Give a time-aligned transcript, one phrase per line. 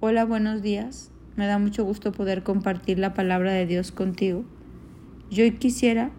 [0.00, 1.10] Hola, buenos días.
[1.34, 4.44] Me da mucho gusto poder compartir la palabra de Dios contigo.
[5.28, 6.12] Yo quisiera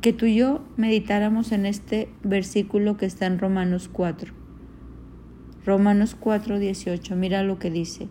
[0.00, 4.32] que tú y yo meditáramos en este versículo que está en Romanos 4.
[5.66, 7.14] Romanos 4, 18.
[7.14, 8.08] Mira lo que dice.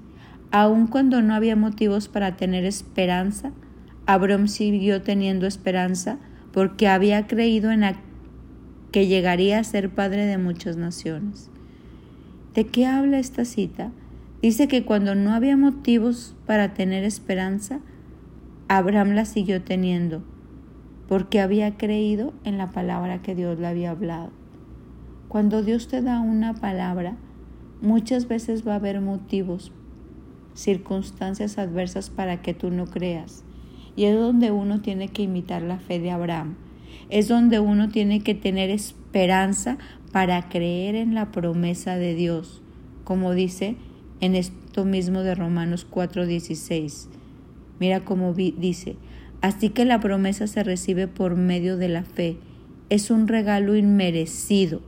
[0.51, 3.53] Aun cuando no había motivos para tener esperanza,
[4.05, 6.19] Abraham siguió teniendo esperanza
[6.53, 7.95] porque había creído en
[8.91, 11.49] que llegaría a ser padre de muchas naciones.
[12.53, 13.91] ¿De qué habla esta cita?
[14.41, 17.79] Dice que cuando no había motivos para tener esperanza,
[18.67, 20.23] Abraham la siguió teniendo,
[21.07, 24.31] porque había creído en la palabra que Dios le había hablado.
[25.27, 27.17] Cuando Dios te da una palabra,
[27.81, 29.71] muchas veces va a haber motivos,
[30.55, 33.43] circunstancias adversas para que tú no creas.
[33.95, 36.55] Y es donde uno tiene que imitar la fe de Abraham.
[37.09, 39.77] Es donde uno tiene que tener esperanza
[40.11, 42.63] para creer en la promesa de Dios,
[43.03, 43.75] como dice
[44.21, 47.09] en esto mismo de Romanos 4:16.
[47.79, 48.95] Mira cómo dice,
[49.41, 52.37] así que la promesa se recibe por medio de la fe,
[52.89, 54.81] es un regalo inmerecido.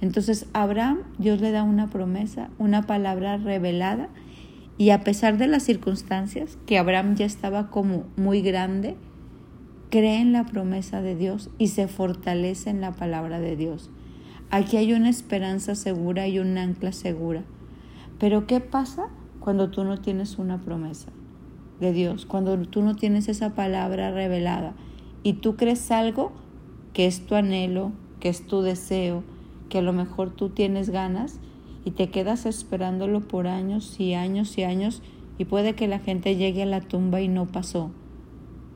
[0.00, 4.08] Entonces Abraham, Dios le da una promesa, una palabra revelada,
[4.78, 8.96] y a pesar de las circunstancias, que Abraham ya estaba como muy grande,
[9.90, 13.90] cree en la promesa de Dios y se fortalece en la palabra de Dios.
[14.50, 17.42] Aquí hay una esperanza segura y un ancla segura.
[18.18, 19.08] Pero ¿qué pasa
[19.40, 21.10] cuando tú no tienes una promesa
[21.80, 22.26] de Dios?
[22.26, 24.74] Cuando tú no tienes esa palabra revelada
[25.22, 26.32] y tú crees algo
[26.92, 29.22] que es tu anhelo, que es tu deseo,
[29.68, 31.38] que a lo mejor tú tienes ganas
[31.84, 35.02] y te quedas esperándolo por años y años y años
[35.38, 37.92] y puede que la gente llegue a la tumba y no pasó.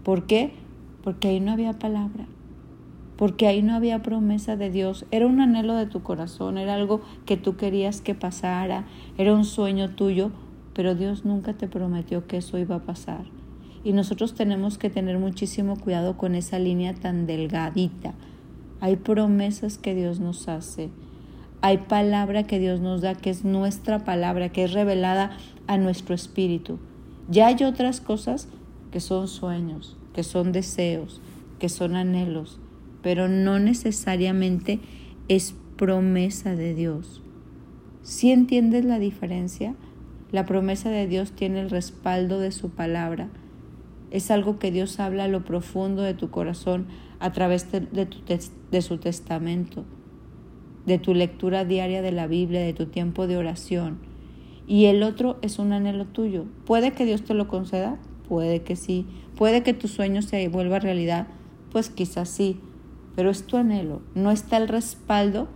[0.04, 0.52] ¿Por qué?
[1.02, 2.26] Porque ahí no había palabra
[3.16, 7.02] porque ahí no había promesa de Dios, era un anhelo de tu corazón, era algo
[7.26, 8.86] que tú querías que pasara,
[9.18, 10.30] era un sueño tuyo,
[10.74, 13.24] pero Dios nunca te prometió que eso iba a pasar.
[13.84, 18.14] Y nosotros tenemos que tener muchísimo cuidado con esa línea tan delgadita.
[18.80, 20.90] Hay promesas que Dios nos hace,
[21.60, 25.36] hay palabra que Dios nos da, que es nuestra palabra, que es revelada
[25.68, 26.80] a nuestro espíritu.
[27.28, 28.48] Ya hay otras cosas
[28.90, 31.20] que son sueños, que son deseos,
[31.60, 32.58] que son anhelos,
[33.02, 34.80] pero no necesariamente
[35.28, 37.20] es promesa de Dios.
[38.02, 39.74] Si entiendes la diferencia,
[40.30, 43.28] la promesa de Dios tiene el respaldo de su palabra.
[44.10, 46.86] Es algo que Dios habla a lo profundo de tu corazón
[47.18, 48.08] a través de,
[48.70, 49.84] de su testamento,
[50.86, 53.98] de tu lectura diaria de la Biblia, de tu tiempo de oración.
[54.66, 56.46] Y el otro es un anhelo tuyo.
[56.64, 57.98] ¿Puede que Dios te lo conceda?
[58.28, 59.06] Puede que sí.
[59.36, 61.26] ¿Puede que tu sueño se vuelva realidad?
[61.70, 62.60] Pues quizás sí
[63.16, 65.48] pero es tu anhelo, no está el respaldo,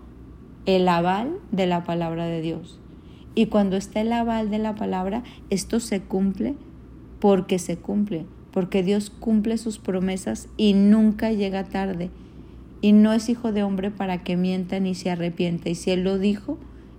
[0.67, 2.81] el aval de la palabra de Dios.
[3.35, 6.55] Y cuando está el aval de la palabra, esto se cumple
[7.21, 12.11] porque se cumple, porque Dios cumple sus promesas y nunca llega tarde.
[12.81, 15.69] Y no es hijo de hombre para que mienta ni se arrepienta.
[15.69, 16.59] Y si Él lo dijo,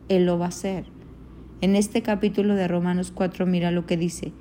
[0.09, 0.85] Él lo va a hacer.
[1.61, 4.31] En este capítulo de Romanos 4 mira lo que dice.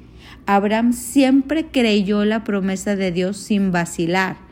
[0.44, 4.46] Abraham siempre creyó la promesa de Dios sin vacilar.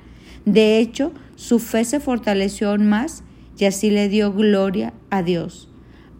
[0.44, 3.24] De hecho, su fe se fortaleció aún más
[3.58, 5.68] y así le dio gloria a Dios.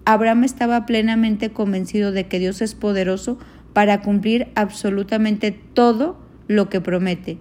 [0.05, 3.39] Abraham estaba plenamente convencido de que Dios es poderoso
[3.73, 7.39] para cumplir absolutamente todo lo que promete.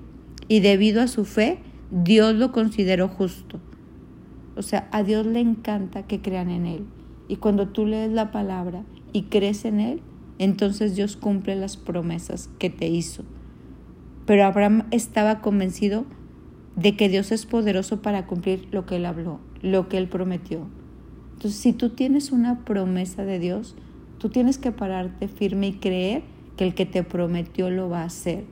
[0.48, 1.60] Y debido a su fe,
[1.92, 3.60] Dios lo consideró justo.
[4.56, 6.86] O sea, a Dios le encanta que crean en Él.
[7.28, 10.02] Y cuando tú lees la palabra y crees en Él,
[10.40, 13.24] entonces Dios cumple las promesas que te hizo.
[14.26, 16.06] Pero Abraham estaba convencido
[16.76, 20.68] de que Dios es poderoso para cumplir lo que Él habló, lo que Él prometió.
[21.34, 23.76] Entonces, si tú tienes una promesa de Dios,
[24.18, 26.24] tú tienes que pararte firme y creer
[26.58, 28.46] que el que te prometió lo va a hacer.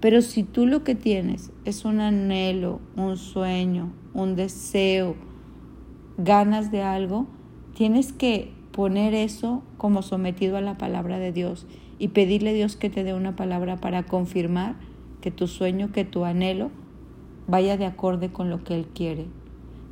[0.00, 5.16] Pero si tú lo que tienes es un anhelo, un sueño, un deseo,
[6.18, 7.26] ganas de algo,
[7.74, 11.66] tienes que poner eso como sometido a la palabra de Dios
[11.98, 14.76] y pedirle a Dios que te dé una palabra para confirmar
[15.20, 16.70] que tu sueño, que tu anhelo
[17.46, 19.26] vaya de acorde con lo que Él quiere,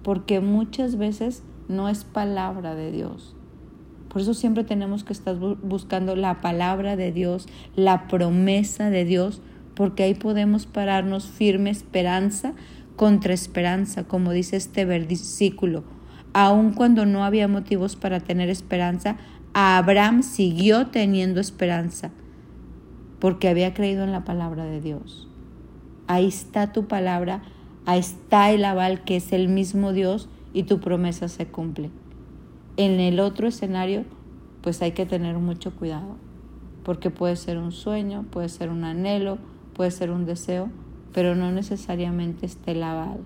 [0.03, 3.35] porque muchas veces no es palabra de Dios.
[4.09, 9.41] Por eso siempre tenemos que estar buscando la palabra de Dios, la promesa de Dios,
[9.75, 12.55] porque ahí podemos pararnos firme esperanza
[12.95, 15.83] contra esperanza, como dice este versículo.
[16.33, 19.17] Aun cuando no había motivos para tener esperanza,
[19.53, 22.11] Abraham siguió teniendo esperanza,
[23.19, 25.29] porque había creído en la palabra de Dios
[26.06, 27.43] ahí está tu palabra,
[27.87, 31.91] ahí está el aval que es el mismo Dios y tu promesa se cumple.
[32.77, 34.05] En el otro escenario
[34.65, 36.17] pues hay que tener mucho cuidado,
[36.85, 39.37] porque puede ser un sueño, puede ser un anhelo,
[39.75, 40.71] puede ser un deseo,
[41.12, 43.21] pero no necesariamente esté lavado.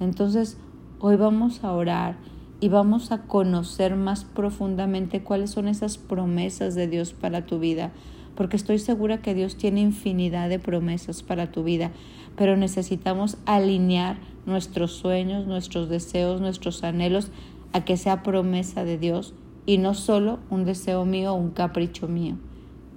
[0.00, 0.58] Entonces,
[0.98, 2.16] hoy vamos a orar
[2.58, 7.92] y vamos a conocer más profundamente cuáles son esas promesas de Dios para tu vida,
[8.36, 11.90] porque estoy segura que Dios tiene infinidad de promesas para tu vida,
[12.36, 17.30] pero necesitamos alinear nuestros sueños, nuestros deseos, nuestros anhelos
[17.72, 19.34] a que sea promesa de Dios
[19.66, 22.36] y no solo un deseo mío o un capricho mío.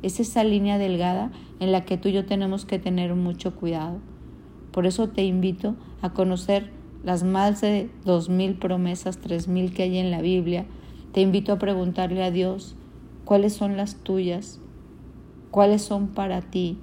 [0.03, 3.99] Es esa línea delgada en la que tú y yo tenemos que tener mucho cuidado.
[4.71, 6.71] Por eso te invito a conocer
[7.03, 10.65] las más de dos mil promesas, tres mil que hay en la Biblia.
[11.11, 12.75] Te invito a preguntarle a Dios
[13.25, 14.61] cuáles son las tuyas,
[15.51, 16.77] cuáles son para ti,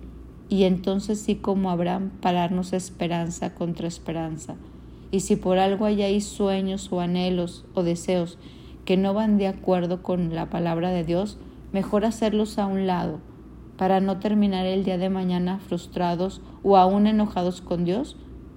[0.48, 4.56] y entonces sí como Abraham pararnos esperanza contra esperanza.
[5.10, 8.38] Y si por algo hay ahí sueños o anhelos o deseos
[8.84, 11.38] que no van de acuerdo con la palabra de Dios,
[11.72, 13.18] mejor hacerlos a un lado
[13.76, 18.16] para no terminar el día de mañana frustrados o aún enojados con Dios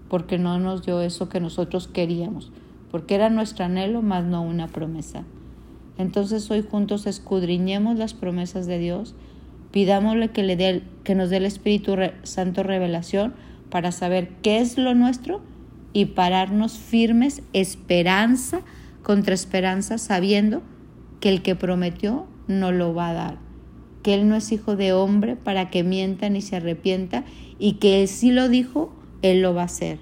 [0.09, 2.51] porque no nos dio eso que nosotros queríamos,
[2.91, 5.23] porque era nuestro anhelo más no una promesa.
[5.97, 9.15] Entonces hoy juntos escudriñemos las promesas de Dios,
[9.71, 13.33] pidámosle que, le dé, que nos dé el Espíritu Santo revelación
[13.69, 15.41] para saber qué es lo nuestro
[15.93, 18.61] y pararnos firmes, esperanza
[19.03, 20.61] contra esperanza, sabiendo
[21.19, 23.37] que el que prometió no lo va a dar,
[24.03, 27.23] que Él no es hijo de hombre para que mienta ni se arrepienta
[27.57, 29.99] y que Él sí lo dijo, Él lo va a hacer.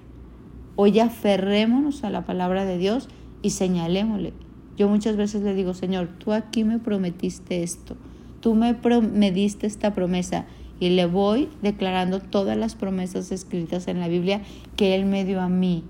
[0.75, 3.09] Hoy aferrémonos a la palabra de Dios
[3.41, 4.33] y señalémosle.
[4.77, 7.97] Yo muchas veces le digo, Señor, tú aquí me prometiste esto,
[8.41, 10.45] tú me, me diste esta promesa
[10.79, 14.41] y le voy declarando todas las promesas escritas en la Biblia
[14.75, 15.83] que Él me dio a mí.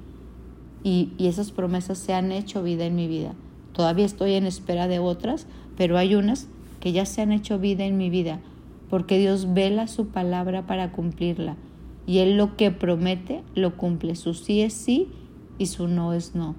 [0.83, 3.33] Y, y, esas promesas se han hecho vida en mi vida.
[3.73, 6.47] Todavía estoy en espera de otras, pero hay unas
[6.79, 8.39] que ya se han hecho vida en mi vida,
[8.89, 11.57] porque Dios vela su palabra para cumplirla.
[12.05, 14.15] Y Él lo que promete, lo cumple.
[14.15, 15.09] Su sí es sí
[15.57, 16.55] y su no es no.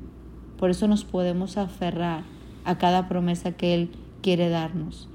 [0.59, 2.25] Por eso nos podemos aferrar
[2.65, 5.09] a cada promesa que Él quiere darnos.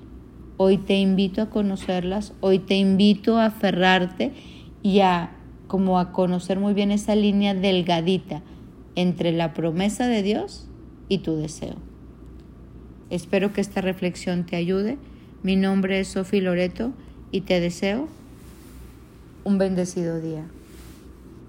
[0.57, 4.31] Hoy te invito a conocerlas, hoy te invito a aferrarte
[4.83, 5.31] y a
[5.67, 8.44] como a conocer muy bien esa línea delgadita
[8.95, 10.67] entre la promesa de Dios
[11.09, 11.75] y tu deseo.
[13.09, 14.97] Espero que esta reflexión te ayude.
[15.41, 16.94] Mi nombre es Sofi Loreto
[17.31, 18.07] y te deseo
[19.44, 20.45] un bendecido día.